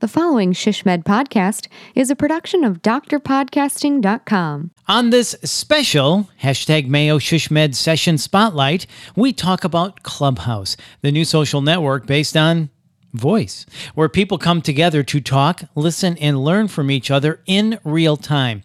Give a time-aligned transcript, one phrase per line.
[0.00, 4.70] The following Shishmed podcast is a production of drpodcasting.com.
[4.88, 11.60] On this special hashtag Mayo SHSMD session spotlight, we talk about Clubhouse, the new social
[11.60, 12.70] network based on
[13.12, 18.16] voice, where people come together to talk, listen, and learn from each other in real
[18.16, 18.62] time.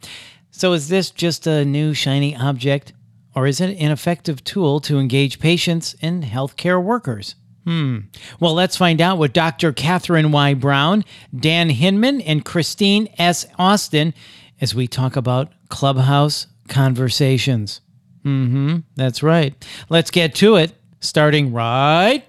[0.51, 2.93] So, is this just a new shiny object,
[3.35, 7.35] or is it an effective tool to engage patients and healthcare workers?
[7.65, 7.99] Hmm.
[8.39, 9.73] Well, let's find out with Dr.
[9.73, 10.53] Catherine Y.
[10.53, 11.03] Brown,
[11.35, 13.45] Dan Hinman, and Christine S.
[13.57, 14.13] Austin
[14.61, 17.81] as we talk about Clubhouse conversations.
[18.23, 18.77] Mm hmm.
[18.95, 19.53] That's right.
[19.89, 22.23] Let's get to it, starting right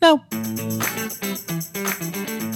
[0.00, 0.24] now.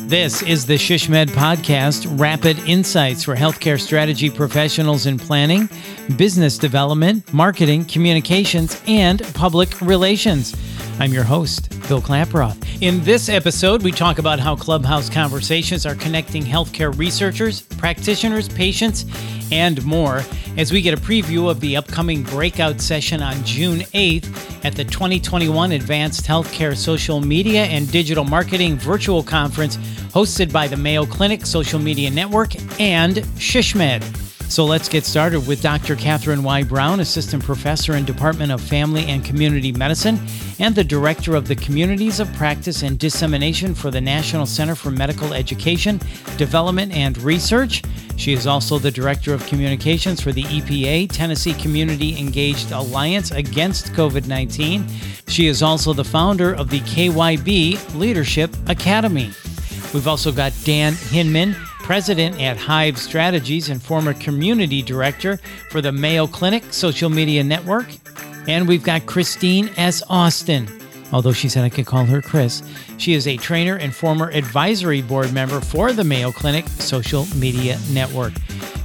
[0.07, 5.69] This is the Shishmed podcast, Rapid Insights for Healthcare Strategy Professionals in Planning,
[6.17, 10.55] Business Development, Marketing, Communications, and Public Relations.
[10.99, 12.57] I'm your host, Bill Klaproth.
[12.81, 19.05] In this episode, we talk about how Clubhouse conversations are connecting healthcare researchers, practitioners, patients,
[19.53, 20.23] and more
[20.57, 24.85] as we get a preview of the upcoming breakout session on June 8th at the
[24.85, 31.45] 2021 Advanced Healthcare Social Media and Digital Marketing Virtual Conference hosted by the Mayo Clinic
[31.45, 34.26] Social Media Network and SHSMD.
[34.49, 35.97] So let's get started with Dr.
[35.97, 36.63] Catherine Y.
[36.63, 40.21] Brown, Assistant Professor in Department of Family and Community Medicine
[40.61, 44.91] and the Director of the Communities of Practice and Dissemination for the National Center for
[44.91, 46.01] Medical Education,
[46.39, 47.83] Development, and Research.
[48.17, 53.93] She is also the Director of Communications for the EPA, Tennessee Community Engaged Alliance Against
[53.95, 54.87] COVID 19.
[55.27, 59.33] She is also the founder of the KYB Leadership Academy.
[59.93, 61.57] We've also got Dan Hinman
[61.87, 65.39] president at Hive Strategies and former community director
[65.71, 67.87] for the Mayo Clinic Social Media Network.
[68.49, 70.03] And we've got Christine S.
[70.11, 70.69] Austin.
[71.13, 72.65] Although she said I could call her Chris,
[72.99, 77.79] she is a trainer and former advisory board member for the Mayo Clinic Social Media
[77.93, 78.33] Network.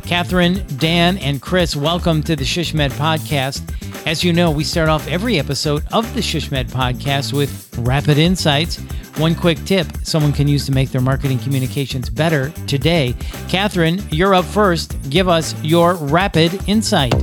[0.06, 3.81] Catherine, Dan, and Chris, welcome to the SHSMD podcast.
[4.06, 8.80] As you know, we start off every episode of the SHSMD podcast with rapid insights
[9.18, 13.14] one quick tip someone can use to make their marketing communications better today.
[13.50, 14.98] Catherine, you're up first.
[15.10, 17.14] Give us your rapid insight.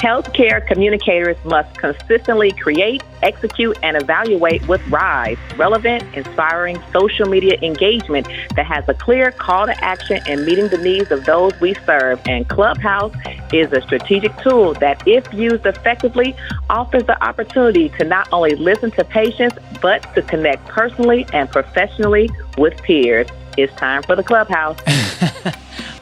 [0.00, 8.26] Healthcare communicators must consistently create, execute, and evaluate with RISE, relevant, inspiring social media engagement
[8.56, 12.18] that has a clear call to action and meeting the needs of those we serve.
[12.26, 13.12] And Clubhouse
[13.52, 16.34] is a strategic tool that, if used effectively,
[16.70, 22.30] offers the opportunity to not only listen to patients, but to connect personally and professionally
[22.56, 23.28] with peers.
[23.58, 24.78] It's time for the Clubhouse.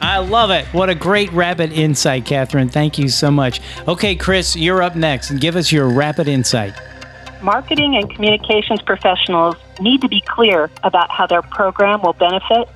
[0.01, 0.65] I love it.
[0.67, 2.69] What a great rapid insight, Catherine.
[2.69, 3.61] Thank you so much.
[3.87, 6.73] Okay, Chris, you're up next and give us your rapid insight.
[7.41, 12.67] Marketing and communications professionals need to be clear about how their program will benefit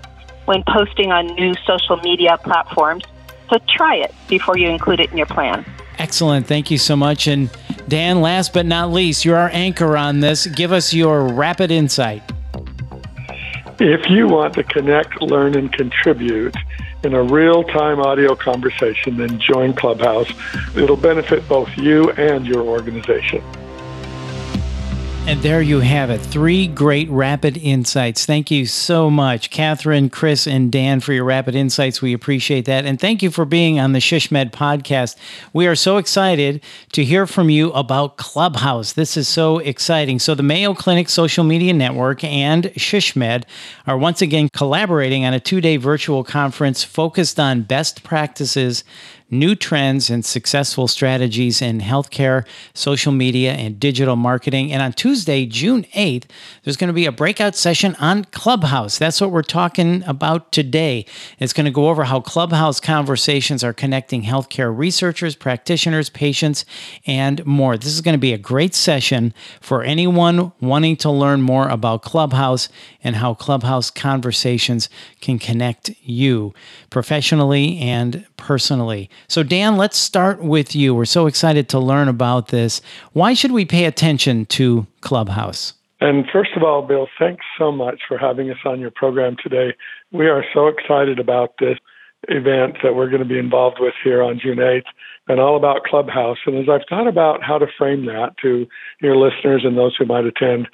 [0.46, 3.04] when posting on new social media platforms.
[3.50, 5.66] So try it before you include it in your plan.
[6.00, 6.48] Excellent.
[6.48, 7.28] Thank you so much.
[7.28, 7.50] And
[7.88, 10.48] Dan, last but not least, you're our anchor on this.
[10.48, 12.24] Give us your rapid insight.
[13.80, 16.56] If you want to connect, learn, and contribute,
[17.04, 20.32] in a real time audio conversation, then join Clubhouse.
[20.76, 23.44] It'll benefit both you and your organization.
[25.26, 26.18] And there you have it.
[26.18, 28.26] Three great rapid insights.
[28.26, 32.02] Thank you so much, Catherine, Chris, and Dan, for your rapid insights.
[32.02, 32.86] We appreciate that.
[32.86, 35.16] And thank you for being on the Shishmed podcast.
[35.54, 36.62] We are so excited
[36.92, 38.94] to hear from you about Clubhouse.
[38.94, 40.20] This is so exciting.
[40.20, 43.46] So, the Mayo Clinic Social Media Network and Shishmed
[43.88, 48.84] are once again collaborating on a two day virtual conference focused on best practices
[49.34, 54.72] new trends and successful strategies in healthcare, social media, and digital marketing.
[54.72, 56.26] And on Tuesday, June 8th,
[56.64, 58.98] there's going to be a breakout session on Clubhouse.
[58.98, 61.06] That's what we're talking about today.
[61.40, 66.66] It's going to go over how Clubhouse conversations are connecting healthcare researchers, practitioners, patients,
[67.06, 67.78] and more.
[67.78, 72.04] This is going to be a great session for anyone wanting to learn more about
[72.04, 72.70] Clubhouse
[73.04, 74.90] and how Clubhouse conversations
[75.22, 76.54] can connect you
[76.90, 79.10] professionally and personally.
[79.28, 80.94] So, Dan, let's start with you.
[80.94, 82.82] We're so excited to learn about this.
[83.14, 85.74] Why should we pay attention to Clubhouse?
[86.02, 89.74] And first of all, Bill, thanks so much for having us on your program today.
[90.12, 91.78] We are so excited about this
[92.28, 94.84] event that we're going to be involved with here on June 8th
[95.28, 96.38] and all about Clubhouse.
[96.46, 98.68] And as I've thought about how to frame that to
[99.02, 100.68] your listeners and those who might attend,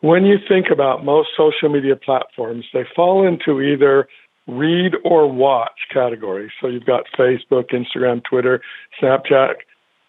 [0.00, 4.08] when you think about most social media platforms, they fall into either
[4.48, 6.50] read or watch categories.
[6.60, 8.60] So you've got Facebook, Instagram, Twitter,
[9.00, 9.54] Snapchat,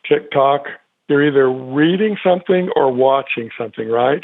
[0.08, 0.64] TikTok.
[1.08, 4.24] You're either reading something or watching something, right?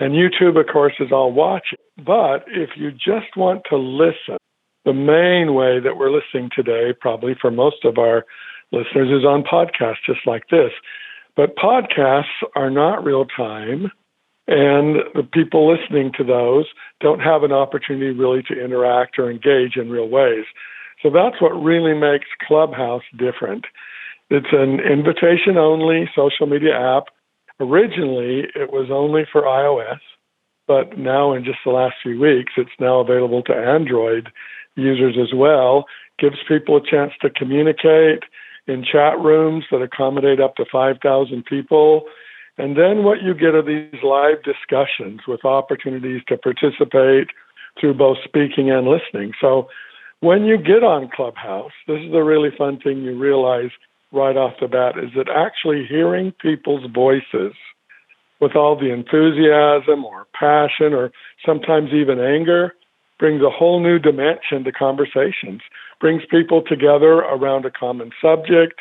[0.00, 1.78] And YouTube, of course, is all watching.
[1.96, 4.38] But if you just want to listen,
[4.84, 8.24] the main way that we're listening today, probably for most of our
[8.70, 10.70] listeners, is on podcasts just like this.
[11.36, 13.90] But podcasts are not real time,
[14.48, 16.64] and the people listening to those
[17.00, 20.44] don't have an opportunity really to interact or engage in real ways.
[21.02, 23.66] So that's what really makes Clubhouse different.
[24.30, 27.04] It's an invitation only social media app.
[27.60, 30.00] Originally, it was only for iOS,
[30.66, 34.30] but now in just the last few weeks, it's now available to Android
[34.76, 35.84] users as well.
[36.18, 38.22] Gives people a chance to communicate
[38.66, 42.04] in chat rooms that accommodate up to 5,000 people.
[42.58, 47.28] And then what you get are these live discussions with opportunities to participate
[47.80, 49.32] through both speaking and listening.
[49.40, 49.68] So
[50.20, 53.70] when you get on Clubhouse, this is the really fun thing you realize
[54.10, 57.52] right off the bat is that actually hearing people's voices
[58.40, 61.12] with all the enthusiasm or passion or
[61.44, 62.74] sometimes even anger
[63.18, 65.60] brings a whole new dimension to conversations,
[66.00, 68.80] brings people together around a common subject.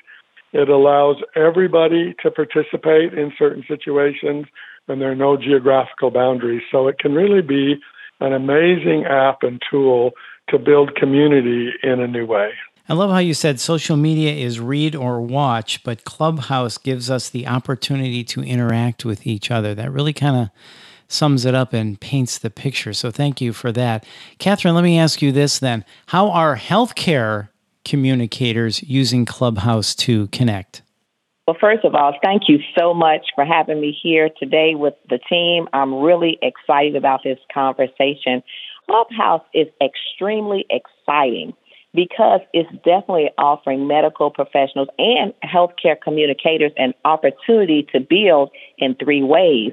[0.54, 4.48] It allows everybody to participate in certain situations,
[4.88, 6.64] and there are no geographical boundaries.
[6.72, 7.76] So it can really be
[8.20, 10.12] an amazing app and tool
[10.50, 12.52] to build community in a new way.
[12.90, 17.30] I love how you said social media is read or watch, but Clubhouse gives us
[17.30, 19.76] the opportunity to interact with each other.
[19.76, 20.50] That really kind of
[21.10, 22.94] sums it up and paints the picture.
[22.94, 24.06] So thank you for that.
[24.40, 25.84] Catherine, let me ask you this then.
[26.08, 27.50] How are healthcare
[27.88, 30.82] communicators using Clubhouse to connect?
[31.48, 35.18] Well, first of all, thank you so much for having me here today with the
[35.30, 35.70] team.
[35.72, 38.44] I'm really excited about this conversation.
[38.86, 41.54] Clubhouse is extremely exciting
[41.94, 49.24] because it's definitely offering medical professionals and healthcare communicators an opportunity to build in three
[49.24, 49.72] ways.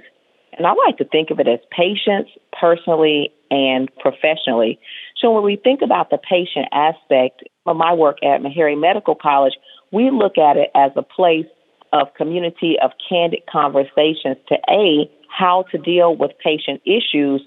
[0.56, 4.78] And I like to think of it as patients, personally, and professionally.
[5.16, 9.54] So when we think about the patient aspect of my work at Meharry Medical College,
[9.92, 11.46] we look at it as a place
[11.92, 17.42] of community of candid conversations to A, how to deal with patient issues.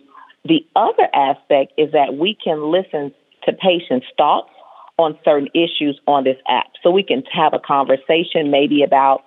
[0.46, 4.50] The other aspect is that we can listen to patients' thoughts
[4.98, 6.68] on certain issues on this app.
[6.82, 9.24] So we can have a conversation maybe about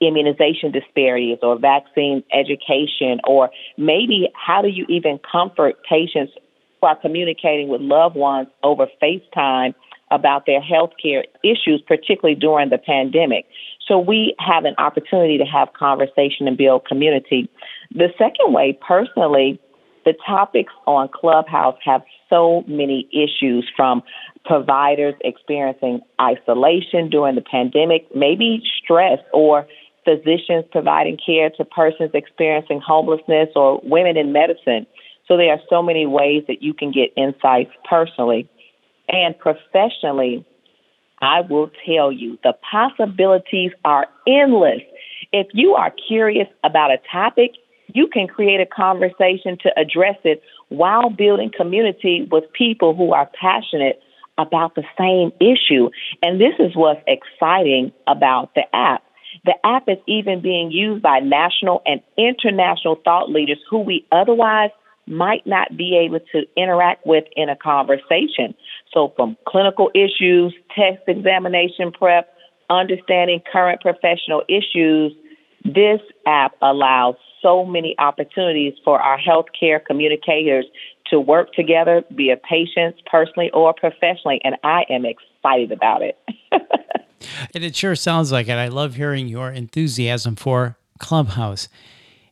[0.00, 6.32] immunization disparities or vaccine education, or maybe how do you even comfort patients
[6.80, 9.74] who are communicating with loved ones over FaceTime
[10.10, 13.46] about their health care issues, particularly during the pandemic.
[13.86, 17.48] So we have an opportunity to have conversation and build community.
[17.94, 19.60] The second way, personally,
[20.04, 24.02] the topics on Clubhouse have so many issues from
[24.44, 29.66] providers experiencing isolation during the pandemic, maybe stress, or
[30.04, 34.86] physicians providing care to persons experiencing homelessness or women in medicine.
[35.30, 38.48] So there are so many ways that you can get insights personally.
[39.08, 40.44] And professionally,
[41.20, 44.80] I will tell you the possibilities are endless.
[45.32, 47.52] If you are curious about a topic,
[47.94, 53.30] you can create a conversation to address it while building community with people who are
[53.40, 54.00] passionate
[54.36, 55.90] about the same issue.
[56.24, 59.04] And this is what's exciting about the app.
[59.44, 64.70] The app is even being used by national and international thought leaders who we otherwise
[65.10, 68.54] might not be able to interact with in a conversation.
[68.92, 72.32] So, from clinical issues, test examination prep,
[72.70, 75.12] understanding current professional issues,
[75.64, 80.66] this app allows so many opportunities for our healthcare communicators
[81.10, 86.18] to work together, be it patients personally or professionally, and I am excited about it.
[87.54, 88.52] and it sure sounds like it.
[88.52, 91.68] I love hearing your enthusiasm for Clubhouse.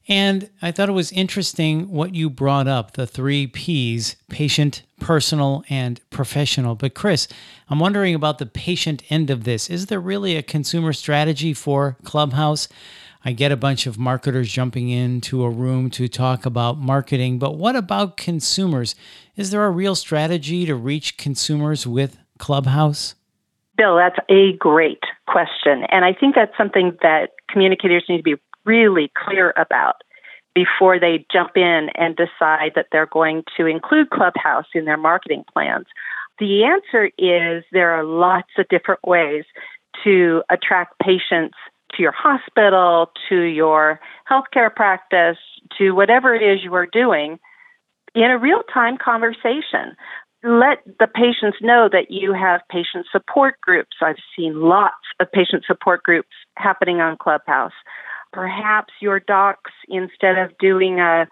[0.08, 5.64] And I thought it was interesting what you brought up the three P's patient, personal,
[5.68, 6.74] and professional.
[6.74, 7.28] But, Chris,
[7.68, 9.68] I'm wondering about the patient end of this.
[9.68, 12.68] Is there really a consumer strategy for Clubhouse?
[13.22, 17.58] I get a bunch of marketers jumping into a room to talk about marketing, but
[17.58, 18.94] what about consumers?
[19.36, 23.16] Is there a real strategy to reach consumers with Clubhouse?
[23.76, 25.84] Bill, that's a great question.
[25.90, 28.36] And I think that's something that communicators need to be
[28.68, 29.96] really clear about
[30.54, 35.44] before they jump in and decide that they're going to include Clubhouse in their marketing
[35.52, 35.87] plans.
[36.38, 39.44] The answer is there are lots of different ways
[40.04, 41.56] to attract patients
[41.94, 45.38] to your hospital, to your healthcare practice,
[45.78, 47.38] to whatever it is you are doing
[48.14, 49.96] in a real time conversation.
[50.44, 53.96] Let the patients know that you have patient support groups.
[54.00, 57.72] I've seen lots of patient support groups happening on Clubhouse.
[58.32, 61.26] Perhaps your docs, instead of doing a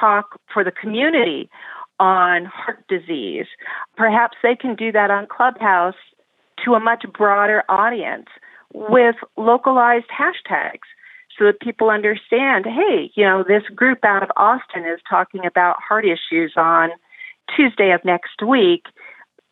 [0.00, 1.48] talk for the community
[2.00, 3.46] on heart disease.
[3.96, 5.94] Perhaps they can do that on Clubhouse
[6.64, 8.26] to a much broader audience
[8.74, 10.88] with localized hashtags
[11.38, 15.76] so that people understand hey, you know, this group out of Austin is talking about
[15.80, 16.90] heart issues on
[17.56, 18.84] Tuesday of next week.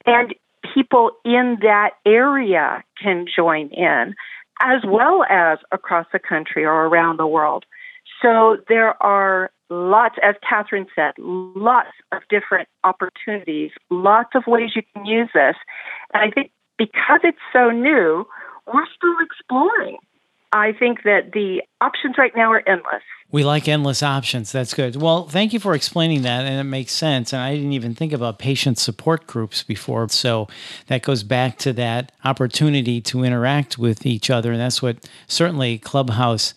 [0.06, 0.34] And
[0.74, 4.14] people in that area can join in,
[4.60, 7.64] as well as across the country or around the world.
[8.22, 14.82] So there are lots, as Catherine said, lots of different opportunities, lots of ways you
[14.94, 15.56] can use this.
[16.12, 18.26] And I think because it's so new,
[18.66, 19.98] we're still exploring.
[20.52, 23.02] I think that the options right now are endless.
[23.32, 24.50] We like endless options.
[24.50, 24.96] That's good.
[24.96, 26.44] Well, thank you for explaining that.
[26.44, 27.32] And it makes sense.
[27.32, 30.08] And I didn't even think about patient support groups before.
[30.08, 30.48] So
[30.88, 34.50] that goes back to that opportunity to interact with each other.
[34.50, 36.54] And that's what certainly Clubhouse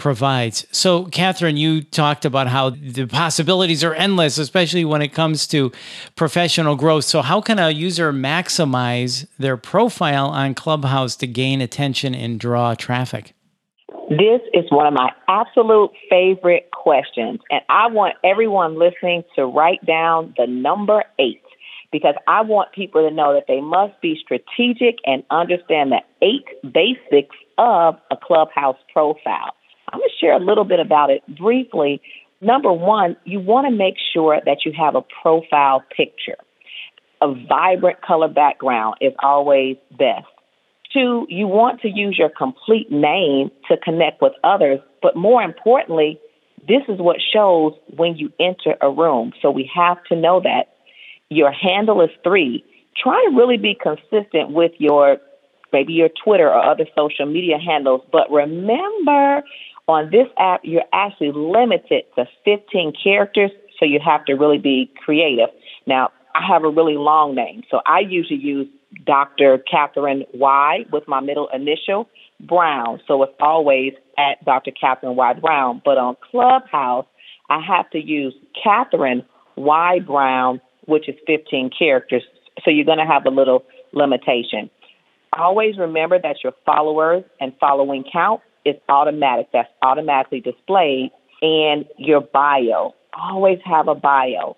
[0.00, 0.66] provides.
[0.72, 5.70] So, Catherine, you talked about how the possibilities are endless, especially when it comes to
[6.16, 7.04] professional growth.
[7.04, 12.74] So, how can a user maximize their profile on Clubhouse to gain attention and draw
[12.74, 13.34] traffic?
[14.08, 19.86] This is one of my absolute favorite questions, and I want everyone listening to write
[19.86, 21.42] down the number eight
[21.92, 26.46] because I want people to know that they must be strategic and understand the eight
[26.62, 29.54] basics of a Clubhouse profile.
[29.92, 32.00] I'm going to share a little bit about it briefly.
[32.40, 36.36] Number one, you want to make sure that you have a profile picture.
[37.20, 40.26] A vibrant color background is always best.
[40.92, 46.18] Two, you want to use your complete name to connect with others, but more importantly,
[46.66, 49.32] this is what shows when you enter a room.
[49.40, 50.74] So we have to know that
[51.28, 52.64] your handle is three.
[53.00, 55.18] Try to really be consistent with your
[55.72, 59.42] maybe your Twitter or other social media handles, but remember
[59.88, 64.90] on this app, you're actually limited to 15 characters, so you have to really be
[65.04, 65.48] creative.
[65.86, 68.68] Now, I have a really long name, so I usually use
[69.04, 69.58] Dr.
[69.70, 72.08] Catherine Y with my middle initial,
[72.40, 73.00] Brown.
[73.06, 74.70] So it's always at Dr.
[74.70, 75.82] Catherine Y Brown.
[75.84, 77.06] But on Clubhouse,
[77.48, 79.24] I have to use Catherine
[79.56, 82.22] Y Brown, which is 15 characters.
[82.64, 84.70] So you're going to have a little limitation.
[85.32, 89.48] Always remember that your followers and following count is automatic.
[89.52, 91.10] That's automatically displayed
[91.42, 92.94] And your bio.
[93.12, 94.56] Always have a bio.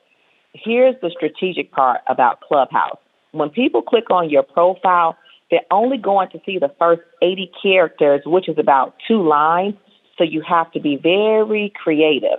[0.54, 2.98] Here's the strategic part about Clubhouse.
[3.32, 5.16] When people click on your profile,
[5.50, 9.74] they're only going to see the first 80 characters, which is about two lines.
[10.18, 12.38] So you have to be very creative.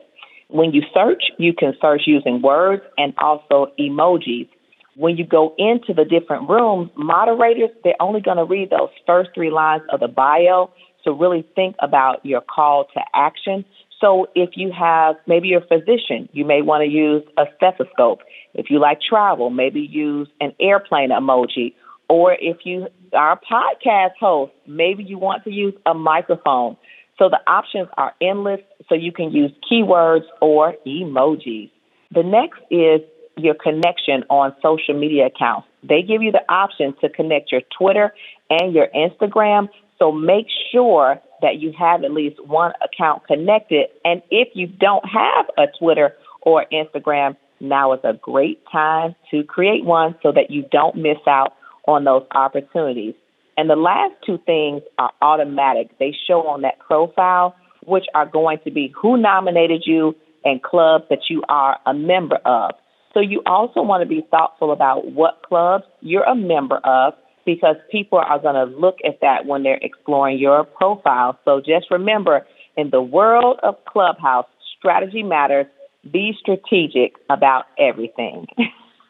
[0.50, 4.50] When you search, you can search using words and also emojis.
[4.96, 9.32] When you go into the different rooms, moderators, they're only going to read those first
[9.34, 10.72] three lines of the bio.
[11.04, 13.66] So really think about your call to action.
[14.00, 18.20] So if you have maybe you're a physician, you may want to use a stethoscope.
[18.54, 21.74] If you like travel, maybe use an airplane emoji.
[22.10, 26.78] Or if you are a podcast host, maybe you want to use a microphone.
[27.18, 31.70] So the options are endless, so you can use keywords or emojis.
[32.14, 33.02] The next is
[33.38, 35.68] your connection on social media accounts.
[35.84, 38.14] They give you the option to connect your Twitter
[38.50, 39.70] and your Instagram
[40.04, 43.88] so make sure that you have at least one account connected.
[44.04, 49.46] And if you don't have a Twitter or Instagram, now is a great time to
[49.46, 51.54] create one so that you don't miss out
[51.88, 53.14] on those opportunities.
[53.56, 55.98] And the last two things are automatic.
[56.00, 57.56] They show on that profile,
[57.86, 62.40] which are going to be who nominated you and clubs that you are a member
[62.44, 62.72] of.
[63.14, 67.14] So you also want to be thoughtful about what clubs you're a member of
[67.46, 71.40] because people are going to look at that when they're exploring your profile.
[71.46, 72.46] So just remember,
[72.78, 74.48] in the world of Clubhouse,
[74.78, 75.66] strategy matters.
[76.12, 78.48] Be strategic about everything.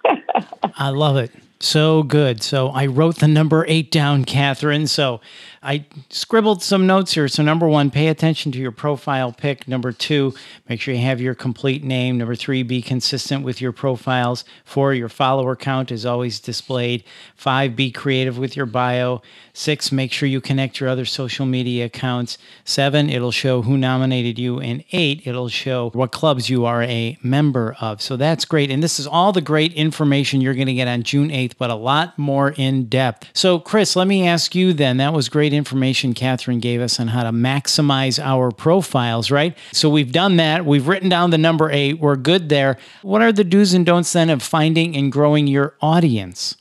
[0.75, 1.32] I love it.
[1.63, 2.43] So good.
[2.43, 4.86] So I wrote the number eight down, Catherine.
[4.86, 5.22] So
[5.63, 7.29] I scribbled some notes here.
[7.29, 9.65] So, number one, pay attention to your profile pic.
[9.65, 10.34] Number two,
[10.67, 12.17] make sure you have your complete name.
[12.17, 14.43] Number three, be consistent with your profiles.
[14.65, 17.05] Four, your follower count is always displayed.
[17.38, 19.22] Five, be creative with your bio.
[19.53, 22.38] Six, make sure you connect your other social media accounts.
[22.65, 24.60] Seven, it'll show who nominated you.
[24.60, 28.01] And eight, it'll show what clubs you are a member of.
[28.01, 28.70] So, that's great.
[28.70, 31.69] And this is all the great information you're going to get on June 8th but
[31.69, 33.29] a lot more in depth.
[33.33, 34.98] So, Chris, let me ask you then.
[34.98, 39.57] That was great information Catherine gave us on how to maximize our profiles, right?
[39.72, 40.65] So, we've done that.
[40.65, 42.00] We've written down the number eight.
[42.00, 42.77] We're good there.
[43.01, 46.57] What are the do's and don'ts then of finding and growing your audience?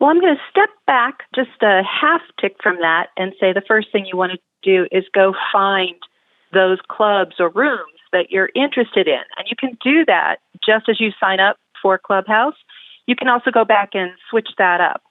[0.00, 3.62] Well, I'm going to step back just a half tick from that and say the
[3.66, 5.94] first thing you want to do is go find
[6.52, 9.22] those clubs or rooms that you're interested in.
[9.36, 12.54] And you can do that just as you sign up for Clubhouse.
[13.06, 15.02] You can also go back and switch that up.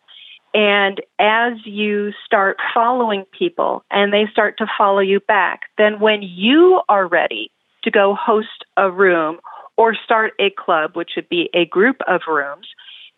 [0.54, 6.22] And as you start following people and they start to follow you back, then when
[6.22, 7.52] you are ready
[7.84, 9.40] to go host a room
[9.78, 12.68] or start a club, which would be a group of rooms,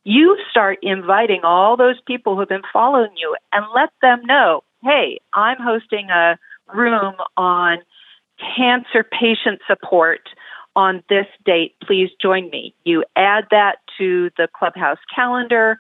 [0.04, 5.20] you start inviting all those people who've been following you and let them know hey,
[5.34, 6.38] I'm hosting a
[6.74, 7.80] room on
[8.56, 10.22] cancer patient support
[10.76, 11.76] on this date.
[11.82, 12.76] Please join me.
[12.84, 15.78] You add that to the clubhouse calendar.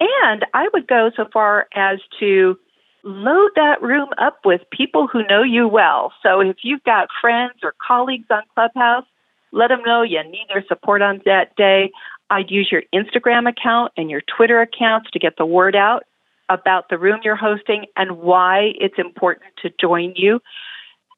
[0.00, 2.58] And I would go so far as to
[3.04, 6.12] load that room up with people who know you well.
[6.22, 9.04] So if you've got friends or colleagues on Clubhouse,
[9.52, 11.90] let them know you need their support on that day.
[12.30, 16.04] I'd use your Instagram account and your Twitter accounts to get the word out
[16.48, 20.40] about the room you're hosting and why it's important to join you.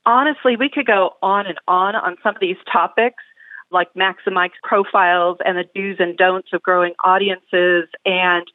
[0.04, 3.22] Honestly, we could go on and on on some of these topics,
[3.70, 8.46] like maximize profiles and the do's and don'ts of growing audiences, and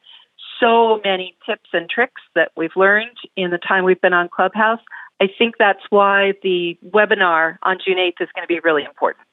[0.59, 4.79] so many tips and tricks that we've learned in the time we've been on Clubhouse.
[5.21, 9.25] I think that's why the webinar on June 8th is going to be really important.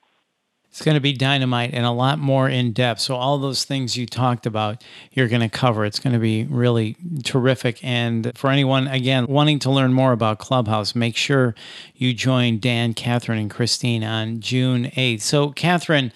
[0.70, 3.00] It's going to be dynamite and a lot more in depth.
[3.00, 5.84] So, all those things you talked about, you're going to cover.
[5.84, 7.82] It's going to be really terrific.
[7.82, 11.54] And for anyone, again, wanting to learn more about Clubhouse, make sure
[11.94, 15.22] you join Dan, Catherine, and Christine on June 8th.
[15.22, 16.12] So, Catherine,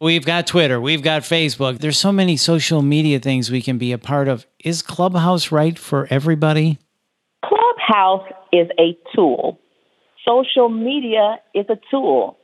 [0.00, 1.78] we've got Twitter, we've got Facebook.
[1.78, 4.46] There's so many social media things we can be a part of.
[4.64, 6.78] Is Clubhouse right for everybody?
[7.44, 9.58] Clubhouse is a tool,
[10.24, 12.39] social media is a tool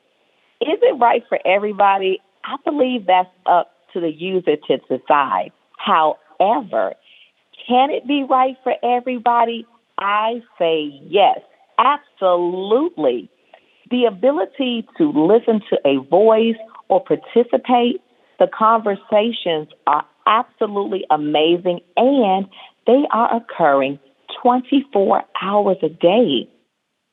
[0.61, 2.21] is it right for everybody?
[2.45, 5.53] I believe that's up to the user to decide.
[5.79, 6.95] However,
[7.69, 9.67] can it be right for everybody?
[9.99, 11.41] I say yes,
[11.79, 13.31] absolutely.
[13.91, 16.57] The ability to listen to a voice
[16.89, 18.01] or participate,
[18.39, 22.47] the conversations are absolutely amazing and
[22.87, 23.99] they are occurring
[24.43, 26.49] 24 hours a day.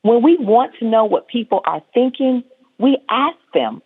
[0.02, 2.44] When we want to know what people are thinking,
[2.80, 3.82] we ask them.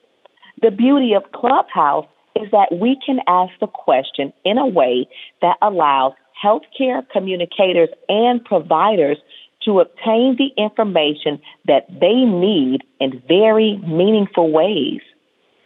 [0.62, 5.08] The beauty of Clubhouse is that we can ask the question in a way
[5.42, 9.18] that allows healthcare communicators and providers
[9.66, 15.02] to obtain the information that they need in very meaningful ways.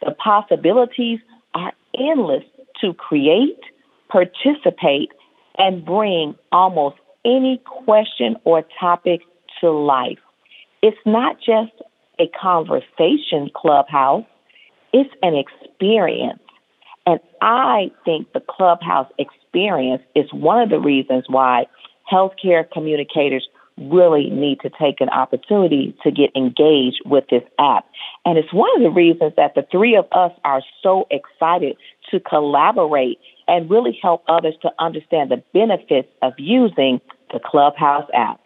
[0.04, 1.20] The possibilities
[1.54, 2.44] are endless
[2.82, 3.60] to create,
[4.10, 5.12] participate,
[5.58, 9.22] and bring almost any question or topic
[9.60, 10.18] to life.
[10.82, 11.72] It's not just
[12.22, 14.26] a conversation clubhouse,
[14.94, 16.40] it's an experience.
[17.06, 21.66] And I think the clubhouse experience is one of the reasons why
[22.12, 27.86] healthcare communicators really need to take an opportunity to get engaged with this app.
[28.26, 31.78] And it's one of the reasons that the three of us are so excited
[32.12, 37.02] to collaborate and really help others to understand the benefits of using
[37.34, 38.41] the Clubhouse app.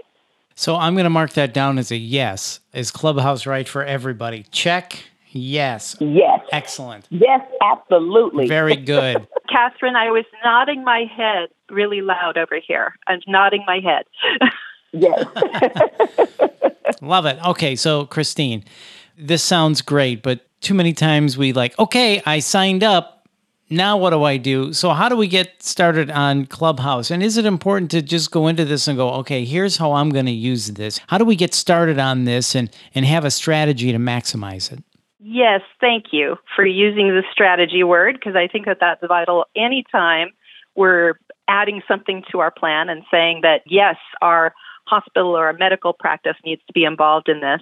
[0.55, 2.61] So I'm going to mark that down as a yes.
[2.73, 4.45] Is Clubhouse right for everybody?
[4.51, 5.03] Check.
[5.31, 5.97] Yes.
[5.99, 6.39] Yes.
[6.53, 7.07] Excellent.
[7.09, 8.47] Yes, absolutely.
[8.47, 9.27] Very good.
[9.49, 12.95] Catherine, I was nodding my head really loud over here.
[13.07, 14.05] I'm nodding my head.
[14.93, 15.25] yes.
[17.01, 17.37] Love it.
[17.45, 18.63] Okay, so Christine,
[19.17, 23.14] this sounds great, but too many times we like, okay, I signed up
[23.69, 24.73] now what do I do?
[24.73, 27.09] So how do we get started on Clubhouse?
[27.09, 30.09] And is it important to just go into this and go, okay, here's how I'm
[30.09, 30.99] going to use this.
[31.07, 34.83] How do we get started on this and and have a strategy to maximize it?
[35.19, 40.29] Yes, thank you for using the strategy word because I think that that's vital anytime
[40.75, 41.15] we're
[41.47, 44.53] adding something to our plan and saying that yes, our
[44.85, 47.61] hospital or a medical practice needs to be involved in this.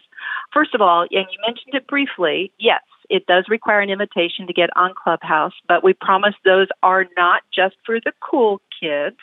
[0.53, 4.53] First of all, and you mentioned it briefly, yes, it does require an invitation to
[4.53, 9.17] get on Clubhouse, but we promise those are not just for the cool kids.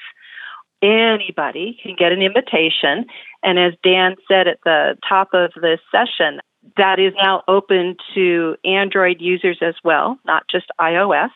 [0.82, 3.06] Anybody can get an invitation.
[3.42, 6.40] And as Dan said at the top of this session,
[6.76, 11.30] that is now open to Android users as well, not just iOS.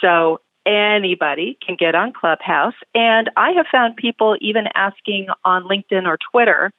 [0.00, 2.74] So anybody can get on Clubhouse.
[2.94, 6.72] And I have found people even asking on LinkedIn or Twitter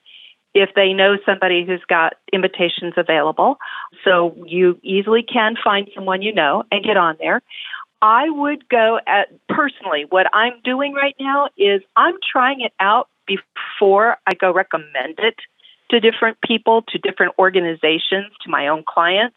[0.55, 3.57] if they know somebody who's got invitations available.
[4.03, 7.41] So you easily can find someone you know and get on there.
[8.01, 13.09] I would go at personally, what I'm doing right now is I'm trying it out
[13.27, 15.35] before I go recommend it
[15.91, 19.35] to different people, to different organizations, to my own clients,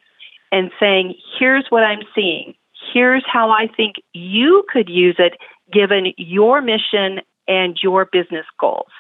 [0.53, 2.55] and saying, here's what I'm seeing.
[2.93, 5.35] Here's how I think you could use it
[5.73, 8.91] given your mission and your business goals.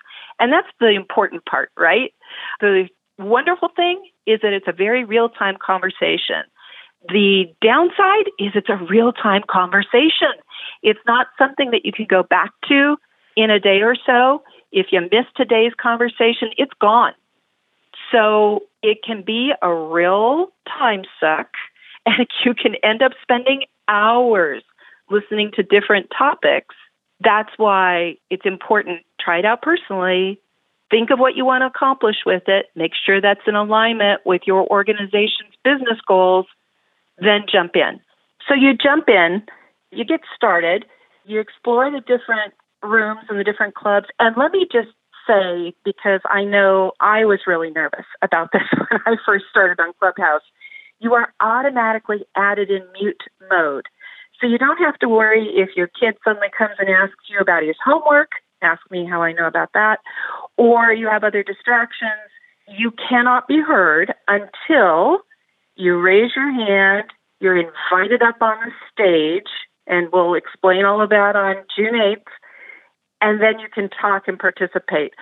[0.40, 2.12] And that's the important part, right?
[2.60, 6.44] The wonderful thing is that it's a very real time conversation.
[7.08, 10.34] The downside is it's a real time conversation.
[10.82, 12.96] It's not something that you can go back to
[13.36, 14.42] in a day or so.
[14.72, 17.14] If you miss today's conversation, it's gone.
[18.12, 21.50] So it can be a real time suck,
[22.06, 24.62] and you can end up spending hours
[25.10, 26.74] listening to different topics.
[27.20, 29.00] That's why it's important.
[29.20, 30.40] Try it out personally.
[30.90, 32.66] Think of what you want to accomplish with it.
[32.74, 36.46] Make sure that's in alignment with your organization's business goals.
[37.18, 38.00] Then jump in.
[38.48, 39.42] So you jump in,
[39.90, 40.86] you get started,
[41.26, 44.06] you explore the different rooms and the different clubs.
[44.18, 44.88] And let me just
[45.26, 49.92] say, because I know I was really nervous about this when I first started on
[49.98, 50.42] Clubhouse,
[51.00, 53.86] you are automatically added in mute mode.
[54.40, 57.62] So you don't have to worry if your kid suddenly comes and asks you about
[57.62, 58.30] his homework,
[58.62, 60.00] ask me how I know about that,
[60.56, 62.30] or you have other distractions.
[62.66, 65.20] You cannot be heard until
[65.76, 67.04] you raise your hand,
[67.40, 69.50] you're invited up on the stage,
[69.86, 72.24] and we'll explain all of that on June 8th,
[73.20, 75.12] and then you can talk and participate.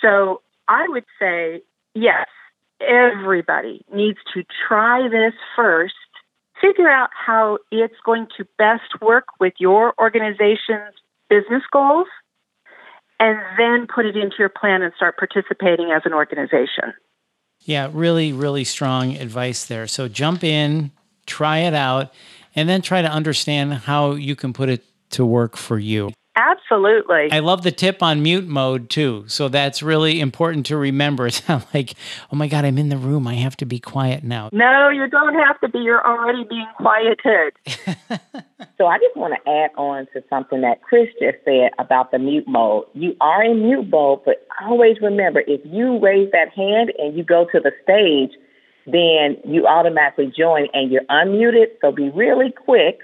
[0.00, 1.62] So I would say,
[1.94, 2.26] yes,
[2.80, 5.94] everybody needs to try this first
[6.60, 10.94] figure out how it's going to best work with your organization's
[11.28, 12.06] business goals,
[13.20, 16.94] and then put it into your plan and start participating as an organization.
[17.60, 19.86] Yeah, really, really strong advice there.
[19.86, 20.90] So jump in,
[21.26, 22.12] try it out,
[22.56, 26.10] and then try to understand how you can put it to work for you.
[26.40, 27.30] Absolutely.
[27.30, 29.24] I love the tip on mute mode too.
[29.26, 31.26] So that's really important to remember.
[31.30, 31.94] It's not like,
[32.32, 33.28] oh my God, I'm in the room.
[33.28, 34.50] I have to be quiet now.
[34.52, 35.78] No, you don't have to be.
[35.78, 37.52] You're already being quieted.
[38.76, 42.18] so I just want to add on to something that Chris just said about the
[42.18, 42.86] mute mode.
[42.94, 47.22] You are in mute mode, but always remember if you raise that hand and you
[47.22, 48.36] go to the stage,
[48.86, 51.66] then you automatically join and you're unmuted.
[51.80, 53.00] So be really quick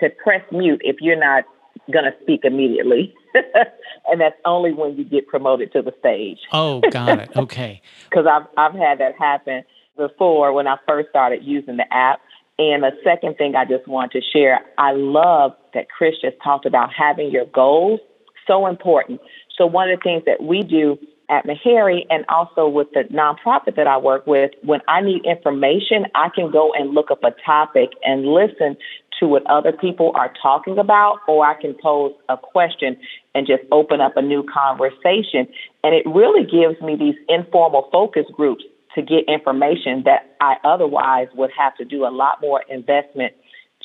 [0.00, 1.44] to press mute if you're not
[1.92, 3.14] going to speak immediately.
[3.34, 6.38] and that's only when you get promoted to the stage.
[6.52, 7.30] Oh, got it.
[7.36, 7.82] Okay.
[8.10, 9.64] Because I've, I've had that happen
[9.96, 12.20] before when I first started using the app.
[12.58, 16.64] And the second thing I just want to share, I love that Chris just talked
[16.64, 18.00] about having your goals.
[18.46, 19.20] So important.
[19.56, 23.76] So one of the things that we do at Meharry and also with the nonprofit
[23.76, 27.32] that I work with, when I need information, I can go and look up a
[27.44, 28.76] topic and listen
[29.20, 32.96] to what other people are talking about, or I can pose a question
[33.34, 35.48] and just open up a new conversation.
[35.82, 38.64] And it really gives me these informal focus groups
[38.94, 43.34] to get information that I otherwise would have to do a lot more investment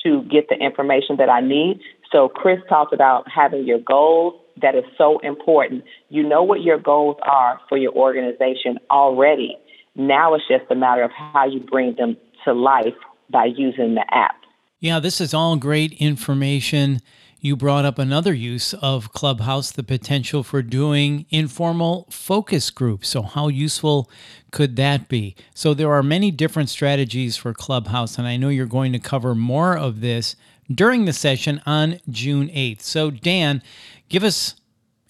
[0.03, 1.79] to get the information that I need.
[2.11, 4.39] So, Chris talked about having your goals.
[4.61, 5.83] That is so important.
[6.09, 9.57] You know what your goals are for your organization already.
[9.95, 12.95] Now it's just a matter of how you bring them to life
[13.29, 14.35] by using the app.
[14.79, 16.99] Yeah, this is all great information.
[17.39, 23.09] You brought up another use of Clubhouse, the potential for doing informal focus groups.
[23.09, 24.09] So, how useful
[24.51, 25.35] could that be?
[25.53, 29.35] So, there are many different strategies for Clubhouse, and I know you're going to cover
[29.35, 30.37] more of this
[30.71, 32.81] during the session on June 8th.
[32.81, 33.61] So, Dan,
[34.09, 34.55] give us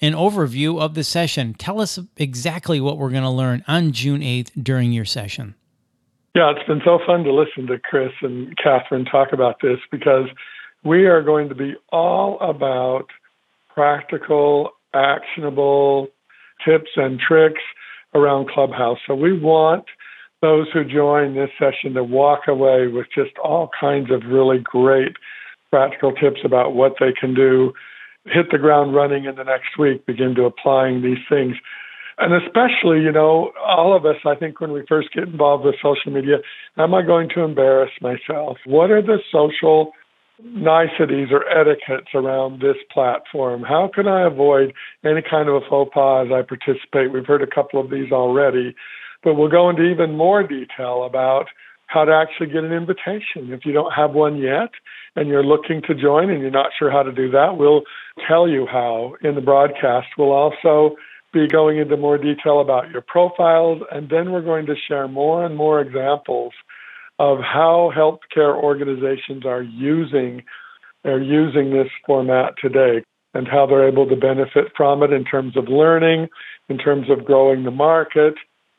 [0.02, 1.54] an overview of the session.
[1.54, 5.56] Tell us exactly what we're going to learn on June 8th during your session.
[6.36, 10.26] Yeah, it's been so fun to listen to Chris and Catherine talk about this because
[10.84, 13.06] we are going to be all about
[13.70, 16.08] practical, actionable
[16.66, 17.62] tips and tricks
[18.14, 18.98] around Clubhouse.
[19.08, 19.86] So we want
[20.42, 25.16] those who join this session to walk away with just all kinds of really great
[25.74, 27.74] practical tips about what they can do,
[28.26, 31.56] hit the ground running in the next week, begin to applying these things.
[32.20, 35.74] And especially, you know, all of us, I think when we first get involved with
[35.82, 36.38] social media,
[36.78, 38.58] am I going to embarrass myself?
[38.68, 39.94] What are the social
[40.44, 43.64] niceties or etiquettes around this platform?
[43.64, 47.12] How can I avoid any kind of a faux pas as I participate?
[47.12, 48.76] We've heard a couple of these already,
[49.24, 51.48] but we'll go into even more detail about
[51.88, 53.52] how to actually get an invitation.
[53.52, 54.70] If you don't have one yet
[55.16, 57.84] and you're looking to join and you're not sure how to do that, we'll
[58.28, 60.08] tell you how in the broadcast.
[60.18, 60.96] We'll also
[61.32, 65.46] be going into more detail about your profiles, and then we're going to share more
[65.46, 66.54] and more examples
[67.20, 70.44] of how healthcare organizations are using
[71.06, 75.58] are using this format today and how they're able to benefit from it in terms
[75.58, 76.30] of learning,
[76.70, 78.36] in terms of growing the market,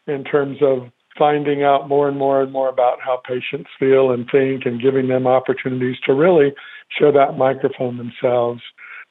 [0.06, 4.28] in terms of finding out more and more and more about how patients feel and
[4.30, 6.52] think and giving them opportunities to really
[6.98, 8.60] share that microphone themselves.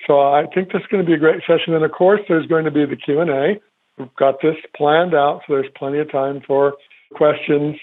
[0.07, 1.73] So I think this is going to be a great session.
[1.73, 3.59] And of course, there's going to be the Q&A.
[3.97, 6.73] We've got this planned out, so there's plenty of time for
[7.13, 7.75] questions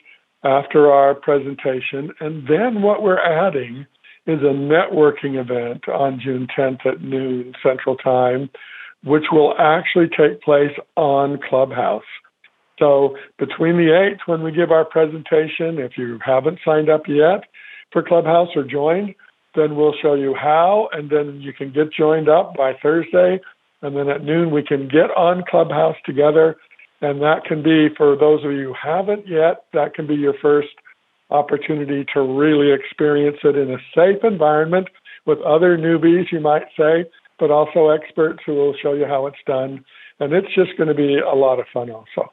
[0.44, 2.12] after our presentation.
[2.20, 3.86] And then what we're adding
[4.26, 8.50] is a networking event on June 10th at noon Central Time,
[9.04, 12.02] which will actually take place on Clubhouse.
[12.80, 17.44] So between the 8th, when we give our presentation, if you haven't signed up yet
[17.92, 19.14] for Clubhouse or joined,
[19.54, 23.40] then we'll show you how, and then you can get joined up by Thursday.
[23.82, 26.56] And then at noon, we can get on Clubhouse together.
[27.00, 30.34] And that can be, for those of you who haven't yet, that can be your
[30.40, 30.68] first
[31.30, 34.88] opportunity to really experience it in a safe environment
[35.26, 37.04] with other newbies, you might say,
[37.38, 39.84] but also experts who will show you how it's done.
[40.18, 42.30] And it's just going to be a lot of fun, also.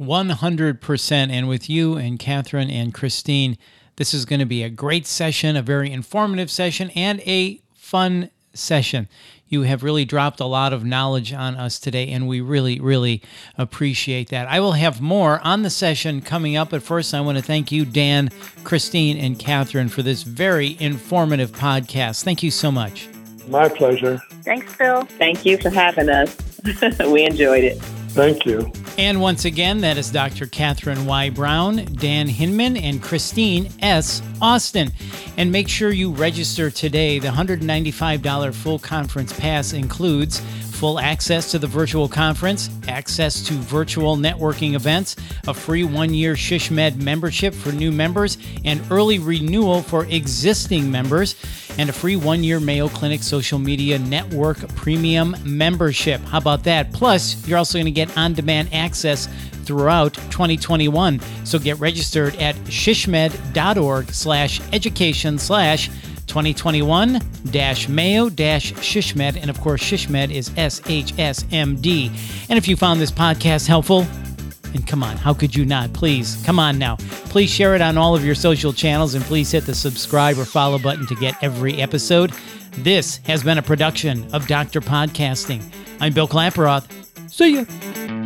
[0.00, 1.12] 100%.
[1.30, 3.56] And with you and Catherine and Christine,
[3.96, 8.30] this is going to be a great session, a very informative session, and a fun
[8.54, 9.08] session.
[9.46, 13.22] You have really dropped a lot of knowledge on us today, and we really, really
[13.58, 14.48] appreciate that.
[14.48, 17.70] I will have more on the session coming up, but first, I want to thank
[17.70, 18.30] you, Dan,
[18.64, 22.24] Christine, and Catherine, for this very informative podcast.
[22.24, 23.10] Thank you so much.
[23.46, 24.22] My pleasure.
[24.42, 25.02] Thanks, Phil.
[25.02, 26.34] Thank you for having us.
[27.06, 27.78] we enjoyed it.
[28.12, 28.72] Thank you.
[28.98, 30.46] And once again, that is Dr.
[30.46, 31.30] Catherine Y.
[31.30, 34.20] Brown, Dan Hinman, and Christine S.
[34.40, 34.92] Austin.
[35.38, 37.18] And make sure you register today.
[37.18, 40.40] The $195 full conference pass includes
[40.82, 45.14] full access to the virtual conference, access to virtual networking events,
[45.46, 51.36] a free one year SHSMD membership for new members, and early renewal for existing members,
[51.78, 56.20] and a free one year Mayo Clinic social media network premium membership.
[56.22, 56.92] How about that?
[56.92, 59.28] Plus, you're also going to get on demand access
[59.64, 61.20] throughout 2021.
[61.44, 65.88] So get registered at shishmed.org slash education slash
[66.26, 69.36] 2021 dash mayo dash shishmed.
[69.40, 72.10] And of course, shishmed is S H S M D.
[72.48, 74.06] And if you found this podcast helpful,
[74.74, 75.92] and come on, how could you not?
[75.92, 76.96] Please, come on now.
[77.26, 80.44] Please share it on all of your social channels and please hit the subscribe or
[80.44, 82.32] follow button to get every episode.
[82.78, 84.80] This has been a production of Dr.
[84.80, 85.62] Podcasting.
[86.00, 86.86] I'm Bill Klaproth.
[87.30, 88.21] See ya.